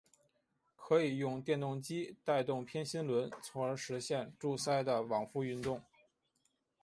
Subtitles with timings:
[0.75, 5.79] 可以用电动机带动偏心轮从而实现柱塞的往复运动。